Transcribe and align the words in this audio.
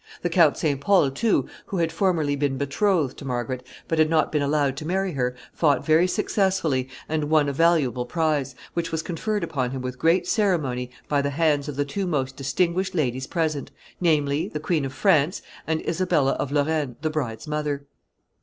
The 0.23 0.29
Count 0.31 0.57
St. 0.57 0.81
Pol, 0.81 1.11
too, 1.11 1.47
who 1.67 1.77
had 1.77 1.91
formerly 1.91 2.35
been 2.35 2.57
betrothed 2.57 3.17
to 3.19 3.25
Margaret, 3.25 3.61
but 3.87 3.99
had 3.99 4.09
not 4.09 4.31
been 4.31 4.41
allowed 4.41 4.75
to 4.77 4.87
marry 4.87 5.11
her, 5.11 5.35
fought 5.53 5.85
very 5.85 6.07
successfully, 6.07 6.89
and 7.07 7.25
won 7.29 7.47
a 7.47 7.53
valuable 7.53 8.07
prize, 8.07 8.55
which 8.73 8.91
was 8.91 9.03
conferred 9.03 9.43
upon 9.43 9.69
him 9.69 9.83
with 9.83 9.99
great 9.99 10.25
ceremony 10.27 10.89
by 11.07 11.21
the 11.21 11.29
hands 11.29 11.67
of 11.69 11.75
the 11.75 11.85
two 11.85 12.07
most 12.07 12.35
distinguished 12.35 12.95
ladies 12.95 13.27
present, 13.27 13.69
namely, 13.99 14.47
the 14.47 14.59
Queen 14.59 14.85
of 14.85 14.93
France 14.93 15.43
and 15.67 15.87
Isabella 15.87 16.31
of 16.31 16.51
Lorraine, 16.51 16.95
the 17.03 17.11
bride's 17.11 17.47
mother. 17.47 17.85